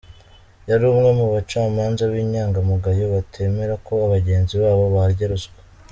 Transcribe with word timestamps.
Yari 0.69 0.83
umwe 0.91 1.09
mu 1.19 1.25
bacamanza 1.33 2.03
b’inyangamugayo, 2.11 3.05
batemera 3.15 3.73
ko 3.85 3.93
bagenzi 4.11 4.53
babo 4.61 4.85
barya 4.95 5.25
ruswa. 5.31 5.59